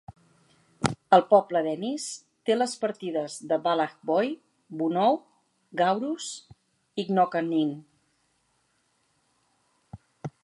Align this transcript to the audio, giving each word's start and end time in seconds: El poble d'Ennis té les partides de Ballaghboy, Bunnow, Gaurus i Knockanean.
El 1.17 1.23
poble 1.31 1.59
d'Ennis 1.67 2.05
té 2.49 2.55
les 2.55 2.73
partides 2.85 3.35
de 3.51 3.59
Ballaghboy, 3.67 4.31
Bunnow, 4.79 5.21
Gaurus 5.83 6.31
i 7.03 7.05
Knockanean. 7.11 7.75